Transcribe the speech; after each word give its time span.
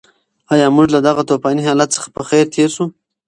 ایا 0.53 0.67
موږ 0.75 0.87
له 0.95 0.99
دغه 1.07 1.21
توپاني 1.29 1.61
حالت 1.67 1.89
څخه 1.95 2.07
په 2.15 2.21
خیر 2.29 2.45
تېر 2.53 2.69
شوو؟ 2.75 2.85